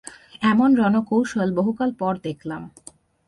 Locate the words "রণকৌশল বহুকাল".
0.75-1.89